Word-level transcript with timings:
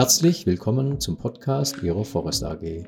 Herzlich 0.00 0.46
willkommen 0.46 0.98
zum 0.98 1.18
Podcast 1.18 1.82
Ihrer 1.82 2.06
Forest 2.06 2.42
AG. 2.42 2.86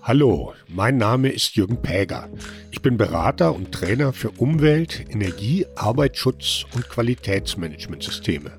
Hallo, 0.00 0.54
mein 0.68 0.96
Name 0.96 1.30
ist 1.30 1.56
Jürgen 1.56 1.82
Päger. 1.82 2.28
Ich 2.70 2.82
bin 2.82 2.96
Berater 2.96 3.52
und 3.52 3.72
Trainer 3.72 4.12
für 4.12 4.30
Umwelt, 4.30 5.04
Energie, 5.10 5.66
Arbeitsschutz 5.74 6.66
und 6.72 6.88
Qualitätsmanagementsysteme. 6.88 8.52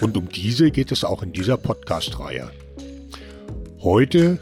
Und 0.00 0.16
um 0.16 0.28
diese 0.28 0.70
geht 0.70 0.92
es 0.92 1.02
auch 1.02 1.24
in 1.24 1.32
dieser 1.32 1.56
Podcast-Reihe. 1.56 2.52
Heute 3.80 4.38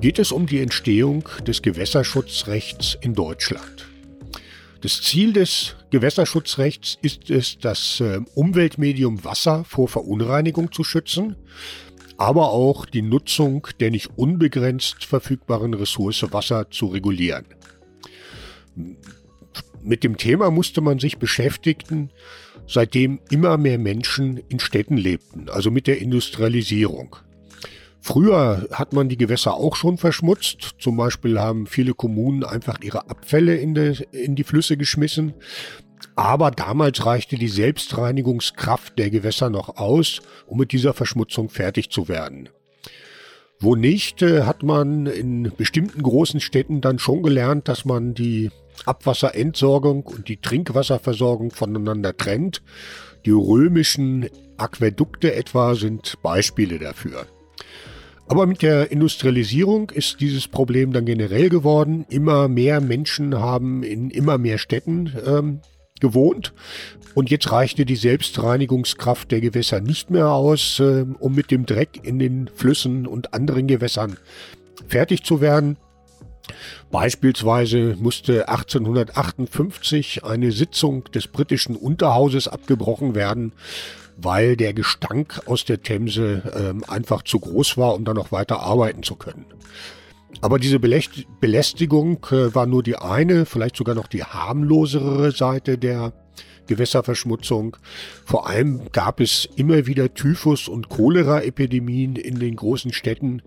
geht 0.00 0.18
es 0.18 0.32
um 0.32 0.46
die 0.46 0.58
Entstehung 0.58 1.28
des 1.46 1.62
Gewässerschutzrechts 1.62 2.98
in 3.00 3.14
Deutschland. 3.14 3.89
Das 4.80 5.02
Ziel 5.02 5.34
des 5.34 5.76
Gewässerschutzrechts 5.90 6.96
ist 7.02 7.28
es, 7.28 7.58
das 7.58 8.00
äh, 8.00 8.20
Umweltmedium 8.34 9.24
Wasser 9.24 9.64
vor 9.64 9.88
Verunreinigung 9.88 10.72
zu 10.72 10.84
schützen, 10.84 11.36
aber 12.16 12.50
auch 12.50 12.86
die 12.86 13.02
Nutzung 13.02 13.66
der 13.78 13.90
nicht 13.90 14.16
unbegrenzt 14.16 15.04
verfügbaren 15.04 15.74
Ressource 15.74 16.24
Wasser 16.32 16.70
zu 16.70 16.86
regulieren. 16.86 17.44
Mit 19.82 20.02
dem 20.02 20.16
Thema 20.16 20.50
musste 20.50 20.80
man 20.80 20.98
sich 20.98 21.18
beschäftigen, 21.18 22.10
seitdem 22.66 23.20
immer 23.30 23.58
mehr 23.58 23.78
Menschen 23.78 24.38
in 24.48 24.60
Städten 24.60 24.96
lebten, 24.96 25.50
also 25.50 25.70
mit 25.70 25.86
der 25.86 25.98
Industrialisierung. 25.98 27.16
Früher 28.00 28.66
hat 28.72 28.92
man 28.92 29.08
die 29.08 29.18
Gewässer 29.18 29.54
auch 29.54 29.76
schon 29.76 29.98
verschmutzt. 29.98 30.76
Zum 30.78 30.96
Beispiel 30.96 31.38
haben 31.38 31.66
viele 31.66 31.94
Kommunen 31.94 32.44
einfach 32.44 32.80
ihre 32.80 33.10
Abfälle 33.10 33.56
in 33.56 33.74
die, 33.74 34.06
in 34.12 34.34
die 34.36 34.44
Flüsse 34.44 34.76
geschmissen. 34.76 35.34
Aber 36.16 36.50
damals 36.50 37.04
reichte 37.04 37.36
die 37.36 37.48
Selbstreinigungskraft 37.48 38.98
der 38.98 39.10
Gewässer 39.10 39.50
noch 39.50 39.76
aus, 39.76 40.22
um 40.46 40.58
mit 40.58 40.72
dieser 40.72 40.94
Verschmutzung 40.94 41.50
fertig 41.50 41.90
zu 41.90 42.08
werden. 42.08 42.48
Wo 43.58 43.76
nicht, 43.76 44.22
äh, 44.22 44.44
hat 44.44 44.62
man 44.62 45.04
in 45.04 45.52
bestimmten 45.56 46.02
großen 46.02 46.40
Städten 46.40 46.80
dann 46.80 46.98
schon 46.98 47.22
gelernt, 47.22 47.68
dass 47.68 47.84
man 47.84 48.14
die 48.14 48.50
Abwasserentsorgung 48.86 50.04
und 50.04 50.28
die 50.28 50.38
Trinkwasserversorgung 50.38 51.50
voneinander 51.50 52.16
trennt. 52.16 52.62
Die 53.26 53.32
römischen 53.32 54.30
Aquädukte 54.56 55.34
etwa 55.34 55.74
sind 55.74 56.14
Beispiele 56.22 56.78
dafür. 56.78 57.26
Aber 58.30 58.46
mit 58.46 58.62
der 58.62 58.92
Industrialisierung 58.92 59.90
ist 59.90 60.20
dieses 60.20 60.46
Problem 60.46 60.92
dann 60.92 61.04
generell 61.04 61.48
geworden. 61.48 62.06
Immer 62.10 62.46
mehr 62.46 62.80
Menschen 62.80 63.34
haben 63.40 63.82
in 63.82 64.08
immer 64.08 64.38
mehr 64.38 64.58
Städten 64.58 65.12
ähm, 65.26 65.60
gewohnt. 65.98 66.52
Und 67.16 67.28
jetzt 67.28 67.50
reichte 67.50 67.84
die 67.84 67.96
Selbstreinigungskraft 67.96 69.32
der 69.32 69.40
Gewässer 69.40 69.80
nicht 69.80 70.10
mehr 70.10 70.30
aus, 70.30 70.78
äh, 70.78 71.06
um 71.18 71.34
mit 71.34 71.50
dem 71.50 71.66
Dreck 71.66 71.98
in 72.04 72.20
den 72.20 72.48
Flüssen 72.54 73.08
und 73.08 73.34
anderen 73.34 73.66
Gewässern 73.66 74.16
fertig 74.86 75.24
zu 75.24 75.40
werden. 75.40 75.76
Beispielsweise 76.92 77.96
musste 77.98 78.48
1858 78.48 80.22
eine 80.22 80.52
Sitzung 80.52 81.02
des 81.12 81.26
britischen 81.26 81.74
Unterhauses 81.74 82.46
abgebrochen 82.46 83.16
werden, 83.16 83.54
weil 84.22 84.56
der 84.56 84.72
Gestank 84.74 85.42
aus 85.46 85.64
der 85.64 85.82
Themse 85.82 86.42
ähm, 86.56 86.84
einfach 86.88 87.22
zu 87.22 87.40
groß 87.40 87.76
war, 87.76 87.94
um 87.94 88.04
da 88.04 88.14
noch 88.14 88.32
weiter 88.32 88.60
arbeiten 88.60 89.02
zu 89.02 89.16
können. 89.16 89.46
Aber 90.40 90.58
diese 90.58 90.78
Belästigung 90.78 92.26
äh, 92.30 92.54
war 92.54 92.66
nur 92.66 92.82
die 92.82 92.96
eine, 92.96 93.46
vielleicht 93.46 93.76
sogar 93.76 93.94
noch 93.94 94.06
die 94.06 94.24
harmlosere 94.24 95.32
Seite 95.32 95.76
der 95.76 96.12
Gewässerverschmutzung. 96.66 97.76
Vor 98.24 98.48
allem 98.48 98.92
gab 98.92 99.20
es 99.20 99.48
immer 99.56 99.86
wieder 99.86 100.14
Typhus- 100.14 100.68
und 100.68 100.88
Cholera-Epidemien 100.88 102.16
in 102.16 102.38
den 102.38 102.56
großen 102.56 102.92
Städten. 102.92 103.42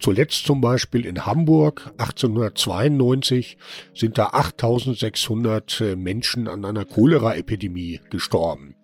Zuletzt 0.00 0.46
zum 0.46 0.60
Beispiel 0.60 1.06
in 1.06 1.26
Hamburg 1.26 1.92
1892 1.98 3.56
sind 3.94 4.18
da 4.18 4.30
8600 4.32 5.80
äh, 5.80 5.96
Menschen 5.96 6.48
an 6.48 6.64
einer 6.64 6.84
Cholera-Epidemie 6.84 8.00
gestorben. 8.10 8.74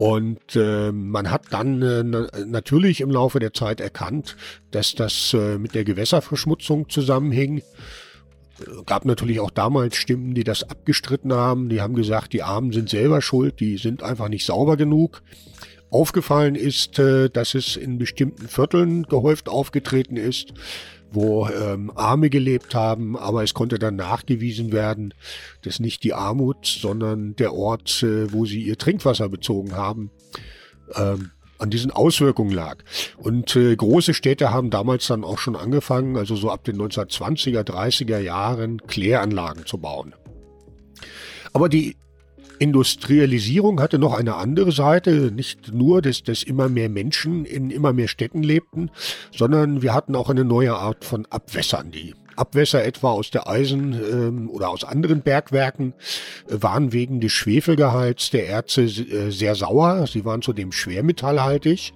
Und 0.00 0.56
äh, 0.56 0.92
man 0.92 1.30
hat 1.30 1.42
dann 1.50 1.82
äh, 1.82 2.02
natürlich 2.46 3.02
im 3.02 3.10
Laufe 3.10 3.38
der 3.38 3.52
Zeit 3.52 3.82
erkannt, 3.82 4.34
dass 4.70 4.94
das 4.94 5.34
äh, 5.34 5.58
mit 5.58 5.74
der 5.74 5.84
Gewässerverschmutzung 5.84 6.88
zusammenhing. 6.88 7.60
Gab 8.86 9.04
natürlich 9.04 9.40
auch 9.40 9.50
damals 9.50 9.96
Stimmen, 9.96 10.32
die 10.32 10.42
das 10.42 10.62
abgestritten 10.62 11.34
haben. 11.34 11.68
Die 11.68 11.82
haben 11.82 11.94
gesagt, 11.94 12.32
die 12.32 12.42
Armen 12.42 12.72
sind 12.72 12.88
selber 12.88 13.20
schuld, 13.20 13.60
die 13.60 13.76
sind 13.76 14.02
einfach 14.02 14.30
nicht 14.30 14.46
sauber 14.46 14.78
genug. 14.78 15.20
Aufgefallen 15.90 16.54
ist, 16.54 16.98
äh, 16.98 17.28
dass 17.28 17.52
es 17.52 17.76
in 17.76 17.98
bestimmten 17.98 18.48
Vierteln 18.48 19.02
gehäuft 19.02 19.50
aufgetreten 19.50 20.16
ist, 20.16 20.54
wo 21.12 21.48
ähm, 21.48 21.92
Arme 21.94 22.30
gelebt 22.30 22.74
haben, 22.74 23.16
aber 23.16 23.42
es 23.42 23.54
konnte 23.54 23.78
dann 23.78 23.96
nachgewiesen 23.96 24.72
werden, 24.72 25.14
dass 25.62 25.80
nicht 25.80 26.04
die 26.04 26.14
Armut, 26.14 26.66
sondern 26.66 27.36
der 27.36 27.54
Ort, 27.54 28.02
äh, 28.02 28.32
wo 28.32 28.44
sie 28.44 28.62
ihr 28.62 28.78
Trinkwasser 28.78 29.28
bezogen 29.28 29.74
haben, 29.76 30.10
ähm, 30.94 31.30
an 31.58 31.70
diesen 31.70 31.90
Auswirkungen 31.90 32.52
lag. 32.52 32.78
Und 33.18 33.54
äh, 33.54 33.76
große 33.76 34.14
Städte 34.14 34.50
haben 34.50 34.70
damals 34.70 35.06
dann 35.06 35.24
auch 35.24 35.38
schon 35.38 35.56
angefangen, 35.56 36.16
also 36.16 36.34
so 36.36 36.50
ab 36.50 36.64
den 36.64 36.76
1920er, 36.76 37.62
30er 37.62 38.18
Jahren, 38.18 38.80
Kläranlagen 38.86 39.66
zu 39.66 39.78
bauen. 39.78 40.14
Aber 41.52 41.68
die 41.68 41.96
Industrialisierung 42.60 43.80
hatte 43.80 43.98
noch 43.98 44.12
eine 44.12 44.36
andere 44.36 44.70
Seite, 44.70 45.32
nicht 45.32 45.72
nur, 45.72 46.02
dass, 46.02 46.22
dass 46.22 46.42
immer 46.42 46.68
mehr 46.68 46.90
Menschen 46.90 47.46
in 47.46 47.70
immer 47.70 47.94
mehr 47.94 48.06
Städten 48.06 48.42
lebten, 48.42 48.90
sondern 49.34 49.80
wir 49.80 49.94
hatten 49.94 50.14
auch 50.14 50.28
eine 50.28 50.44
neue 50.44 50.74
Art 50.74 51.06
von 51.06 51.24
Abwässern. 51.30 51.90
Die 51.90 52.14
Abwässer 52.36 52.84
etwa 52.84 53.12
aus 53.12 53.30
der 53.30 53.48
Eisen 53.48 53.94
ähm, 53.94 54.50
oder 54.50 54.68
aus 54.68 54.84
anderen 54.84 55.22
Bergwerken 55.22 55.94
äh, 56.48 56.56
waren 56.60 56.92
wegen 56.92 57.20
des 57.20 57.32
Schwefelgehalts 57.32 58.30
der 58.30 58.46
Erze 58.46 58.82
äh, 58.82 59.30
sehr 59.30 59.54
sauer. 59.54 60.06
Sie 60.06 60.26
waren 60.26 60.42
zudem 60.42 60.70
schwermetallhaltig. 60.70 61.94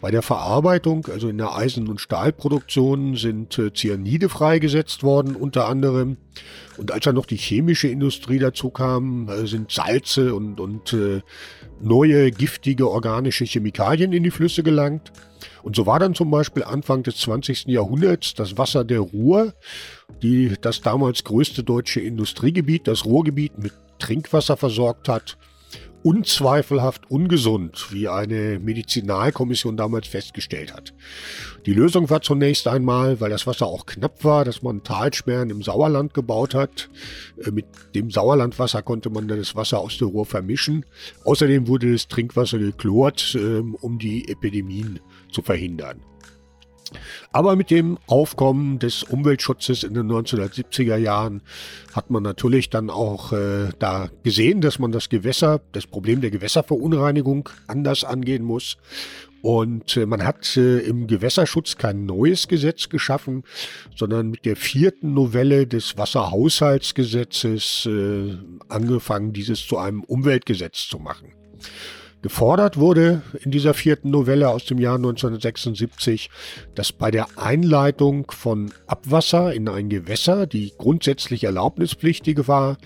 Bei 0.00 0.12
der 0.12 0.22
Verarbeitung, 0.22 1.06
also 1.12 1.28
in 1.28 1.38
der 1.38 1.56
Eisen- 1.56 1.88
und 1.88 2.00
Stahlproduktion, 2.00 3.16
sind 3.16 3.58
äh, 3.58 3.72
Cyanide 3.72 4.28
freigesetzt 4.28 5.02
worden, 5.02 5.34
unter 5.34 5.66
anderem. 5.66 6.18
Und 6.76 6.92
als 6.92 7.04
dann 7.04 7.16
noch 7.16 7.26
die 7.26 7.36
chemische 7.36 7.88
Industrie 7.88 8.38
dazu 8.38 8.70
kam, 8.70 9.28
äh, 9.28 9.46
sind 9.48 9.72
Salze 9.72 10.36
und, 10.36 10.60
und 10.60 10.92
äh, 10.92 11.22
neue 11.80 12.30
giftige 12.30 12.88
organische 12.88 13.44
Chemikalien 13.44 14.12
in 14.12 14.22
die 14.22 14.30
Flüsse 14.30 14.62
gelangt. 14.62 15.12
Und 15.64 15.74
so 15.74 15.84
war 15.86 15.98
dann 15.98 16.14
zum 16.14 16.30
Beispiel 16.30 16.62
Anfang 16.62 17.02
des 17.02 17.16
20. 17.18 17.66
Jahrhunderts 17.66 18.34
das 18.34 18.56
Wasser 18.56 18.84
der 18.84 19.00
Ruhr, 19.00 19.54
die 20.22 20.54
das 20.60 20.80
damals 20.80 21.24
größte 21.24 21.64
deutsche 21.64 22.00
Industriegebiet, 22.00 22.86
das 22.86 23.04
Ruhrgebiet, 23.04 23.58
mit 23.58 23.72
Trinkwasser 23.98 24.56
versorgt 24.56 25.08
hat, 25.08 25.36
unzweifelhaft 26.02 27.10
ungesund, 27.10 27.88
wie 27.92 28.08
eine 28.08 28.58
Medizinalkommission 28.58 29.76
damals 29.76 30.08
festgestellt 30.08 30.72
hat. 30.72 30.94
Die 31.66 31.74
Lösung 31.74 32.08
war 32.08 32.22
zunächst 32.22 32.68
einmal, 32.68 33.20
weil 33.20 33.30
das 33.30 33.46
Wasser 33.46 33.66
auch 33.66 33.86
knapp 33.86 34.24
war, 34.24 34.44
dass 34.44 34.62
man 34.62 34.82
Talsperren 34.82 35.50
im 35.50 35.62
Sauerland 35.62 36.14
gebaut 36.14 36.54
hat. 36.54 36.88
Äh, 37.44 37.50
mit 37.50 37.66
dem 37.94 38.10
Sauerlandwasser 38.10 38.82
konnte 38.82 39.10
man 39.10 39.28
das 39.28 39.54
Wasser 39.56 39.80
aus 39.80 39.98
der 39.98 40.08
Ruhr 40.08 40.26
vermischen. 40.26 40.86
Außerdem 41.24 41.68
wurde 41.68 41.92
das 41.92 42.08
Trinkwasser 42.08 42.58
geklort, 42.58 43.36
ähm, 43.38 43.74
um 43.74 43.98
die 43.98 44.28
Epidemien 44.28 45.00
zu 45.32 45.42
verhindern. 45.42 46.00
Aber 47.32 47.56
mit 47.56 47.70
dem 47.70 47.98
Aufkommen 48.06 48.78
des 48.78 49.02
Umweltschutzes 49.02 49.82
in 49.82 49.94
den 49.94 50.10
1970er 50.10 50.96
Jahren 50.96 51.42
hat 51.92 52.10
man 52.10 52.22
natürlich 52.22 52.70
dann 52.70 52.90
auch 52.90 53.32
äh, 53.32 53.70
da 53.78 54.08
gesehen, 54.22 54.60
dass 54.60 54.78
man 54.78 54.92
das 54.92 55.08
Gewässer, 55.08 55.60
das 55.72 55.86
Problem 55.86 56.20
der 56.20 56.30
Gewässerverunreinigung 56.30 57.48
anders 57.66 58.04
angehen 58.04 58.44
muss. 58.44 58.78
Und 59.40 59.96
äh, 59.96 60.04
man 60.06 60.24
hat 60.24 60.56
äh, 60.56 60.78
im 60.80 61.06
Gewässerschutz 61.06 61.76
kein 61.76 62.06
neues 62.06 62.48
Gesetz 62.48 62.88
geschaffen, 62.88 63.44
sondern 63.94 64.30
mit 64.30 64.44
der 64.44 64.56
vierten 64.56 65.14
Novelle 65.14 65.66
des 65.66 65.96
Wasserhaushaltsgesetzes 65.96 67.86
äh, 67.86 68.36
angefangen, 68.68 69.32
dieses 69.32 69.64
zu 69.66 69.78
einem 69.78 70.02
Umweltgesetz 70.02 70.88
zu 70.88 70.98
machen. 70.98 71.32
Gefordert 72.20 72.78
wurde 72.78 73.22
in 73.44 73.52
dieser 73.52 73.74
vierten 73.74 74.10
Novelle 74.10 74.48
aus 74.48 74.64
dem 74.64 74.78
Jahr 74.78 74.96
1976, 74.96 76.30
dass 76.74 76.90
bei 76.90 77.12
der 77.12 77.28
Einleitung 77.36 78.28
von 78.32 78.72
Abwasser 78.88 79.54
in 79.54 79.68
ein 79.68 79.88
Gewässer, 79.88 80.48
die 80.48 80.72
grundsätzlich 80.76 81.44
erlaubnispflichtige 81.44 82.48
war, 82.48 82.78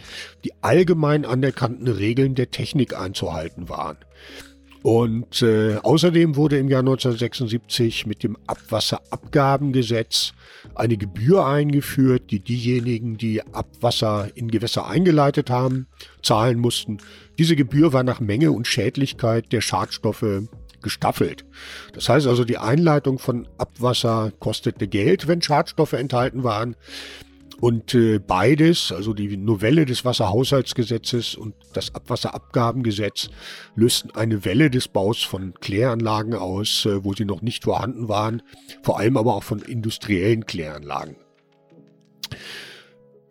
die 0.45 0.53
allgemein 0.61 1.25
anerkannten 1.25 1.89
Regeln 1.89 2.35
der 2.35 2.51
Technik 2.51 2.95
einzuhalten 2.95 3.71
waren. 3.71 3.97
Und 4.83 5.43
äh, 5.43 5.77
außerdem 5.77 6.35
wurde 6.35 6.59
im 6.59 6.69
Jahr 6.69 6.81
1976 6.81 8.07
mit 8.07 8.25
dem 8.25 8.37
Abwasserabgabengesetz 8.47 10.33
eine 10.75 10.97
Gebühr 10.97 11.47
eingeführt, 11.47 12.31
die 12.31 12.41
diejenigen, 12.41 13.17
die 13.17 13.43
Abwasser 13.43 14.29
in 14.35 14.51
Gewässer 14.51 14.89
eingeleitet 14.89 15.51
haben, 15.51 15.87
zahlen 16.23 16.59
mussten. 16.59 16.99
Diese 17.39 17.55
Gebühr 17.55 17.93
war 17.93 18.03
nach 18.03 18.21
Menge 18.21 18.51
und 18.51 18.67
Schädlichkeit 18.67 19.53
der 19.53 19.61
Schadstoffe 19.61 20.49
gestaffelt. 20.83 21.45
Das 21.93 22.09
heißt 22.09 22.27
also, 22.27 22.45
die 22.45 22.59
Einleitung 22.59 23.21
von 23.21 23.49
Abwasser 23.59 24.33
kostete 24.41 24.89
Geld, 24.89 25.29
wenn 25.29 25.41
Schadstoffe 25.41 25.93
enthalten 25.93 26.43
waren. 26.43 26.75
Und 27.61 27.95
äh, 27.95 28.19
beides, 28.19 28.93
also 28.93 29.15
die 29.15 29.37
Novelle 29.37 29.85
des 29.85 30.05
Wasserhaushaltsgesetzes 30.05 31.35
und 31.35 31.55
das 31.75 31.95
Abwasserabgabengesetz, 31.95 33.29
lösten 33.75 34.11
eine 34.13 34.45
Welle 34.45 34.71
des 34.71 34.89
Baus 34.89 35.23
von 35.23 35.55
Kläranlagen 35.55 36.35
aus, 36.35 36.87
äh, 36.87 37.05
wo 37.05 37.15
sie 37.15 37.25
noch 37.25 37.43
nicht 37.43 37.65
vorhanden 37.65 38.09
waren, 38.09 38.43
vor 38.83 38.99
allem 38.99 39.17
aber 39.17 39.35
auch 39.35 39.45
von 39.45 39.61
industriellen 39.61 40.47
Kläranlagen 40.47 41.17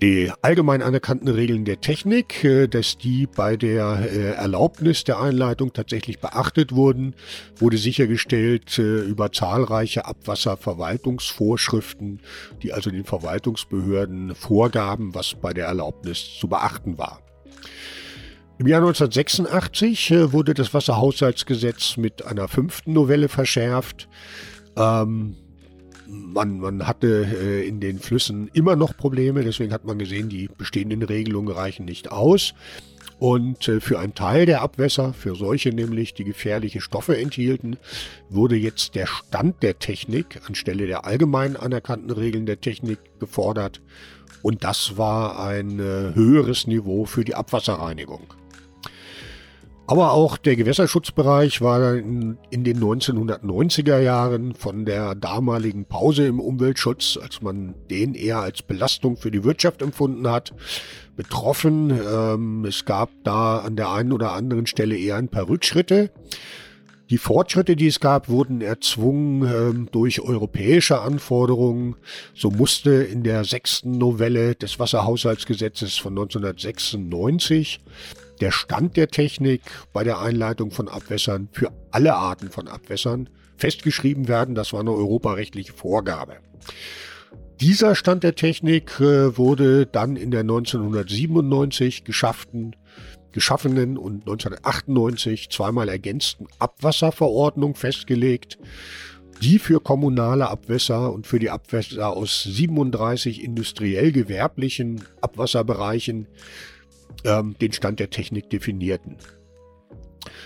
die 0.01 0.31
allgemein 0.42 0.81
anerkannten 0.81 1.27
Regeln 1.27 1.63
der 1.63 1.80
Technik, 1.80 2.44
äh, 2.44 2.68
dass 2.68 2.98
die 2.98 3.27
bei 3.27 3.56
der 3.56 4.09
äh, 4.12 4.31
Erlaubnis 4.31 5.03
der 5.03 5.19
Einleitung 5.19 5.74
tatsächlich 5.74 6.18
beachtet 6.19 6.74
wurden, 6.74 7.13
wurde 7.57 7.77
sichergestellt 7.77 8.80
äh, 8.80 9.01
über 9.01 9.31
zahlreiche 9.31 10.06
Abwasserverwaltungsvorschriften, 10.06 12.21
die 12.63 12.74
also 12.74 12.89
den 12.89 13.06
Verwaltungsbehörden 13.06 14.33
vorgaben, 14.33 15.13
was 15.13 15.36
bei 15.36 15.53
der 15.53 15.68
Erlaubnis 15.68 16.39
zu 16.39 16.48
beachten 16.48 16.98
war. 16.98 17.21
Im 18.57 18.65
Jahr 18.68 18.81
1986 18.81 20.31
wurde 20.31 20.53
das 20.53 20.74
Wasserhaushaltsgesetz 20.74 21.98
mit 21.98 22.25
einer 22.25 22.48
fünften 22.48 22.94
Novelle 22.94 23.27
verschärft. 23.27 24.07
Ähm, 24.77 25.36
man, 26.12 26.60
man 26.60 26.88
hatte 26.88 27.25
äh, 27.25 27.68
in 27.68 27.80
den 27.80 28.00
Flüssen 28.00 28.50
immer 28.54 28.75
noch 28.75 28.96
Probleme, 28.98 29.44
deswegen 29.44 29.74
hat 29.74 29.86
man 29.86 29.98
gesehen, 29.98 30.30
die 30.30 30.50
bestehenden 30.58 31.04
Regelungen 31.04 31.54
reichen 31.54 31.86
nicht 31.86 32.12
aus. 32.12 32.54
Und 33.19 33.68
äh, 33.68 33.80
für 33.80 34.00
einen 34.00 34.16
Teil 34.16 34.46
der 34.46 34.62
Abwässer, 34.62 35.13
für 35.13 35.36
solche 35.36 35.69
nämlich, 35.69 36.13
die 36.13 36.24
gefährliche 36.24 36.81
Stoffe 36.81 37.18
enthielten, 37.18 37.78
wurde 38.30 38.56
jetzt 38.56 38.96
der 38.96 39.06
Stand 39.06 39.62
der 39.63 39.80
Technik 39.80 40.42
anstelle 40.48 40.88
der 40.88 41.06
allgemein 41.06 41.56
anerkannten 41.56 42.12
Regeln 42.12 42.46
der 42.46 42.60
Technik 42.60 43.00
gefordert. 43.19 43.81
Und 44.42 44.63
das 44.63 44.98
war 44.98 45.40
ein 45.40 45.80
äh, 45.80 46.16
höheres 46.16 46.66
Niveau 46.66 47.06
für 47.06 47.24
die 47.24 47.36
Abwasserreinigung. 47.36 48.40
Aber 49.91 50.13
auch 50.13 50.38
der 50.38 50.55
Gewässerschutzbereich 50.55 51.59
war 51.59 51.95
in, 51.95 52.38
in, 52.49 52.63
den 52.63 52.79
1990er 52.79 53.99
Jahren 53.99 54.55
von 54.55 54.85
der 54.85 55.15
damaligen 55.15 55.83
Pause 55.83 56.27
im 56.27 56.39
Umweltschutz, 56.39 57.19
als 57.21 57.41
man 57.41 57.75
den 57.89 58.15
eher 58.15 58.39
als 58.39 58.61
Belastung 58.61 59.17
für 59.17 59.31
die 59.31 59.43
Wirtschaft 59.43 59.81
empfunden 59.81 60.29
hat, 60.29 60.53
betroffen. 61.17 61.91
Ähm, 62.09 62.63
es 62.63 62.85
gab 62.85 63.09
da 63.25 63.57
an 63.57 63.75
der 63.75 63.91
einen 63.91 64.13
oder 64.13 64.31
anderen 64.31 64.65
Stelle 64.65 64.97
eher 64.97 65.17
ein 65.17 65.27
paar 65.27 65.49
Rückschritte. 65.49 66.09
Die 67.09 67.17
Fortschritte, 67.17 67.75
die 67.75 67.88
es 67.88 67.99
gab, 67.99 68.29
wurden 68.29 68.61
erzwungen 68.61 69.43
ähm, 69.43 69.89
durch 69.91 70.21
europäische 70.21 71.01
Anforderungen. 71.01 71.97
So 72.33 72.49
musste 72.49 72.91
in 72.91 73.23
der 73.23 73.43
sechsten 73.43 73.97
Novelle 73.97 74.55
des 74.55 74.79
Wasserhaushaltsgesetzes 74.79 75.97
von 75.97 76.13
1996 76.13 77.81
der 78.41 78.51
Stand 78.51 78.97
der 78.97 79.07
Technik 79.07 79.61
bei 79.93 80.03
der 80.03 80.19
Einleitung 80.19 80.71
von 80.71 80.88
Abwässern 80.88 81.47
für 81.51 81.71
alle 81.91 82.15
Arten 82.15 82.49
von 82.49 82.67
Abwässern 82.67 83.29
festgeschrieben 83.57 84.27
werden. 84.27 84.55
Das 84.55 84.73
war 84.73 84.81
eine 84.81 84.91
europarechtliche 84.91 85.73
Vorgabe. 85.73 86.38
Dieser 87.61 87.93
Stand 87.93 88.23
der 88.23 88.33
Technik 88.33 88.99
äh, 88.99 89.38
wurde 89.38 89.85
dann 89.85 90.15
in 90.15 90.31
der 90.31 90.39
1997 90.39 92.03
geschafften, 92.03 92.75
geschaffenen 93.31 93.97
und 93.97 94.21
1998 94.21 95.51
zweimal 95.51 95.88
ergänzten 95.88 96.47
Abwasserverordnung 96.57 97.75
festgelegt, 97.75 98.57
die 99.43 99.59
für 99.59 99.79
kommunale 99.79 100.49
Abwässer 100.49 101.13
und 101.13 101.27
für 101.27 101.38
die 101.38 101.51
Abwässer 101.51 102.15
aus 102.15 102.43
37 102.43 103.43
industriell 103.43 104.11
gewerblichen 104.11 105.03
Abwasserbereichen 105.21 106.27
ähm, 107.25 107.56
den 107.59 107.71
Stand 107.71 108.00
der 108.00 108.09
Technik 108.09 108.50
definierten. 108.50 109.18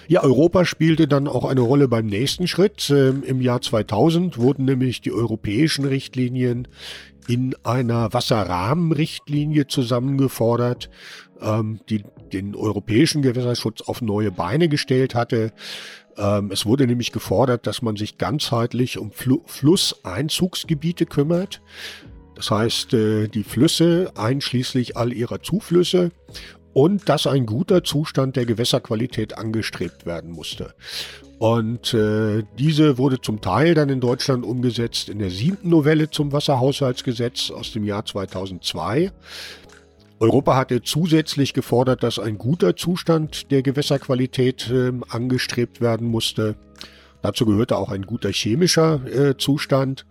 Ja, 0.07 0.23
Europa 0.23 0.65
spielte 0.65 1.07
dann 1.07 1.27
auch 1.27 1.45
eine 1.45 1.61
Rolle 1.61 1.87
beim 1.87 2.05
nächsten 2.05 2.47
Schritt. 2.47 2.89
Ähm, 2.89 3.23
Im 3.23 3.41
Jahr 3.41 3.61
2000 3.61 4.37
wurden 4.37 4.65
nämlich 4.65 5.01
die 5.01 5.11
europäischen 5.11 5.85
Richtlinien 5.85 6.67
in 7.27 7.55
einer 7.63 8.13
Wasserrahmenrichtlinie 8.13 9.67
zusammengefordert, 9.67 10.89
ähm, 11.41 11.79
die 11.89 12.03
den 12.33 12.55
europäischen 12.55 13.21
Gewässerschutz 13.21 13.81
auf 13.81 14.01
neue 14.01 14.31
Beine 14.31 14.69
gestellt 14.69 15.15
hatte. 15.15 15.51
Ähm, 16.17 16.51
es 16.51 16.65
wurde 16.65 16.87
nämlich 16.87 17.11
gefordert, 17.11 17.67
dass 17.67 17.81
man 17.81 17.95
sich 17.95 18.17
ganzheitlich 18.17 18.97
um 18.97 19.11
Fl 19.11 19.39
Flusseinzugsgebiete 19.45 21.05
kümmert. 21.05 21.61
Das 22.35 22.51
heißt, 22.51 22.93
äh, 22.93 23.27
die 23.27 23.43
Flüsse 23.43 24.11
einschließlich 24.15 24.97
all 24.97 25.13
ihrer 25.13 25.41
Zuflüsse 25.41 26.11
und 26.75 27.07
dass 27.07 27.25
ein 27.25 27.45
guter 27.45 27.85
Zustand 27.85 28.35
der 28.35 28.45
Gewässerqualität 28.45 29.37
angestrebt 29.37 30.05
werden 30.05 30.29
musste. 30.29 30.73
Und 31.39 31.93
äh, 31.93 32.43
diese 32.59 32.97
wurde 32.97 33.21
zum 33.21 33.39
Teil 33.39 33.75
dann 33.75 33.87
in 33.87 34.01
Deutschland 34.01 34.43
umgesetzt 34.45 35.07
in 35.07 35.19
der 35.19 35.29
siebten 35.29 35.69
Novelle 35.69 36.09
zum 36.09 36.33
Wasserhaushaltsgesetz 36.33 37.49
aus 37.49 37.71
dem 37.71 37.85
Jahr 37.85 38.05
2002. 38.05 39.13
Europa 40.19 40.57
hatte 40.57 40.81
zusätzlich 40.81 41.53
gefordert, 41.53 42.03
dass 42.03 42.19
ein 42.19 42.37
guter 42.37 42.75
Zustand 42.75 43.51
der 43.51 43.61
Gewässerqualität 43.61 44.69
äh, 44.69 44.91
angestrebt 45.07 45.79
werden 45.79 46.09
musste. 46.09 46.55
Dazu 47.21 47.45
gehörte 47.45 47.77
auch 47.77 47.89
ein 47.89 48.01
guter 48.01 48.33
chemischer 48.33 48.99
äh, 49.05 49.37
Zustand. 49.37 50.05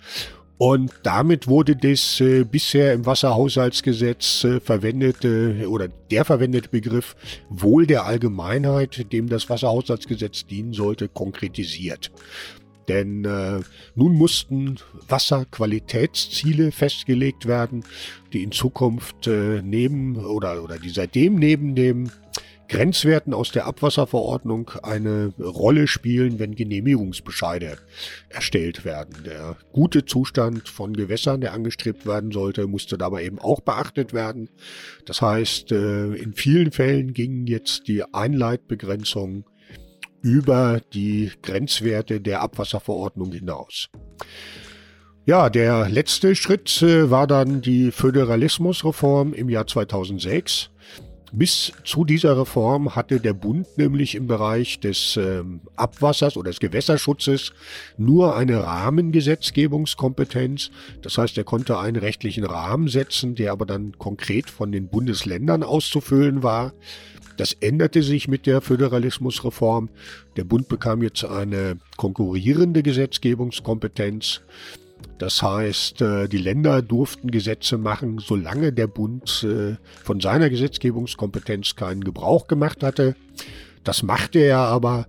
Und 0.57 0.93
damit 1.03 1.49
wurde 1.49 1.75
das 1.75 2.21
äh, 2.21 2.45
bisher 2.45 2.93
im 2.93 3.07
Wasserhaushaltsgesetz 3.07 4.45
äh, 4.45 4.61
verwendete 4.61 5.69
oder 5.69 5.89
der 5.89 6.25
verwendete 6.25 6.69
Begriff 6.69 7.17
Wohl 7.49 7.87
der 7.87 8.05
Allgemeinheit, 8.05 9.13
dem 9.13 9.29
das 9.29 9.51
Wasserhaushaltsgesetz 9.51 10.47
dienen 10.47 10.73
sollte, 10.73 11.09
konkretisiert. 11.09 12.13
Denn 12.89 13.25
äh, 13.25 13.61
nun 13.95 14.15
mussten 14.15 14.77
Wasserqualitätsziele 15.09 16.71
festgelegt 16.71 17.47
werden, 17.47 17.85
die 18.33 18.43
in 18.43 18.53
Zukunft 18.53 19.27
äh, 19.27 19.61
neben 19.63 20.17
oder, 20.17 20.63
oder 20.63 20.79
die 20.79 20.91
seitdem 20.91 21.35
neben 21.37 21.75
dem 21.75 22.11
Grenzwerten 22.69 23.35
aus 23.35 23.51
der 23.51 23.67
Abwasserverordnung 23.67 24.71
eine 24.83 25.33
Rolle 25.39 25.87
spielen, 25.87 26.39
wenn 26.39 26.55
Genehmigungsbescheide 26.55 27.79
erstellt 28.29 28.85
werden. 28.85 29.25
Der 29.25 29.57
gute 29.73 30.05
Zustand 30.05 30.69
von 30.69 30.95
Gewässern, 30.95 31.41
der 31.41 31.53
angestrebt 31.53 32.07
werden 32.07 32.33
sollte, 32.33 32.67
musste 32.67 32.99
dabei 32.99 33.25
eben 33.25 33.39
auch 33.39 33.61
beachtet 33.61 34.13
werden. 34.13 34.49
Das 35.07 35.21
heißt, 35.21 35.73
äh, 35.73 36.15
in 36.15 36.35
vielen 36.35 36.73
Fällen 36.73 37.13
gingen 37.13 37.47
jetzt 37.47 37.89
die 37.89 38.03
Einleitbegrenzungen 38.13 39.45
über 40.23 40.81
die 40.95 41.33
Grenzwerte 41.43 42.21
der 42.21 42.41
Abwasserverordnung 42.41 43.31
hinaus. 43.33 43.91
Ja, 45.27 45.49
der 45.49 45.89
letzte 45.89 46.35
Schritt 46.35 46.83
äh, 46.83 47.11
war 47.11 47.27
dann 47.27 47.61
die 47.61 47.91
Föderalismusreform 47.91 49.33
im 49.33 49.49
Jahr 49.49 49.67
2006. 49.67 50.71
Bis 51.37 51.73
zu 51.83 52.05
dieser 52.05 52.39
Reform 52.39 52.95
hatte 52.95 53.19
der 53.19 53.33
Bund 53.33 53.67
nämlich 53.77 54.15
im 54.15 54.29
Bereich 54.29 54.79
des 54.79 55.17
ähm, 55.17 55.63
Abwassers 55.75 56.37
oder 56.37 56.51
des 56.51 56.61
Gewässerschutzes 56.61 57.53
nur 57.99 58.37
eine 58.37 58.63
Rahmengesetzgebungskompetenz. 58.63 60.71
Das 61.03 61.19
heißt, 61.19 61.37
er 61.37 61.43
konnte 61.43 61.77
einen 61.77 61.97
rechtlichen 61.97 62.45
Rahmen 62.45 62.87
setzen, 62.87 63.35
der 63.35 63.51
aber 63.51 63.67
dann 63.67 63.99
konkret 63.99 64.49
von 64.49 64.71
den 64.71 64.87
Bundesländern 64.87 65.65
auszufüllen 65.65 66.45
war. 66.45 66.73
Das 67.37 67.53
änderte 67.53 68.05
sich 68.05 68.29
mit 68.29 68.47
der 68.47 68.61
Föderalismusreform. 68.61 69.89
Der 70.37 70.45
Bund 70.45 70.69
bekam 70.69 71.03
jetzt 71.03 71.25
eine 71.25 71.79
konkurrierende 71.97 72.85
Gesetzgebungskompetenz. 72.85 74.43
Das 75.19 75.43
heißt, 75.43 76.03
äh, 76.03 76.29
die 76.29 76.39
Länder 76.39 76.83
durften 76.83 77.31
Gesetze 77.31 77.79
machen, 77.79 78.19
solange 78.19 78.73
der 78.73 78.87
Bund 78.87 79.45
äh, 79.45 79.77
von 80.03 80.21
seiner 80.21 80.51
Gesetzgebungskompetenz 80.51 81.77
keinen 81.77 82.05
Gebrauch 82.05 82.47
gemacht 82.47 82.83
hatte. 82.83 83.17
Das 83.85 84.03
machte 84.03 84.39
er 84.39 84.59
aber. 84.59 85.07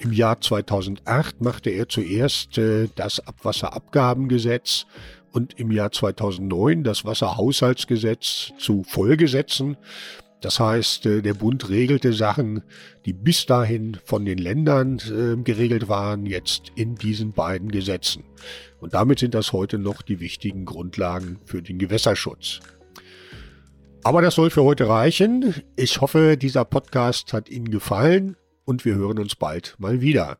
Im 0.00 0.12
Jahr 0.12 0.40
2008 0.40 1.40
machte 1.40 1.70
er 1.70 1.88
zuerst 1.88 2.56
äh, 2.56 2.88
das 2.94 3.18
Abwasserabgabengesetz 3.26 4.86
und 5.32 5.58
im 5.58 5.72
Jahr 5.72 5.90
2009 5.90 6.84
das 6.84 7.04
Wasserhaushaltsgesetz 7.04 8.52
zu 8.58 8.84
Vollgesetzen. 8.84 9.76
Das 10.40 10.60
heißt, 10.60 11.06
äh, 11.06 11.22
der 11.22 11.34
Bund 11.34 11.68
regelte 11.68 12.12
Sachen, 12.12 12.62
die 13.04 13.12
bis 13.12 13.46
dahin 13.46 13.98
von 14.04 14.24
den 14.24 14.38
Ländern 14.38 14.98
äh, 14.98 15.42
geregelt 15.42 15.88
waren, 15.88 16.26
jetzt 16.26 16.72
in 16.76 16.94
diesen 16.94 17.32
beiden 17.32 17.70
Gesetzen. 17.70 18.24
Und 18.80 18.94
damit 18.94 19.18
sind 19.18 19.34
das 19.34 19.52
heute 19.52 19.78
noch 19.78 20.02
die 20.02 20.20
wichtigen 20.20 20.64
Grundlagen 20.64 21.40
für 21.44 21.62
den 21.62 21.78
Gewässerschutz. 21.78 22.60
Aber 24.04 24.22
das 24.22 24.36
soll 24.36 24.50
für 24.50 24.62
heute 24.62 24.88
reichen. 24.88 25.54
Ich 25.76 26.00
hoffe, 26.00 26.36
dieser 26.36 26.64
Podcast 26.64 27.32
hat 27.32 27.48
Ihnen 27.48 27.70
gefallen 27.70 28.36
und 28.64 28.84
wir 28.84 28.94
hören 28.94 29.18
uns 29.18 29.34
bald 29.34 29.74
mal 29.78 30.00
wieder. 30.00 30.38